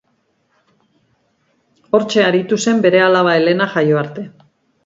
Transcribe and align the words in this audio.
Hortxe 1.97 2.25
aritu 2.31 2.59
zen 2.65 2.81
bere 2.87 3.05
alaba 3.11 3.37
Elena 3.43 3.73
jaio 3.75 4.05
arte. 4.05 4.27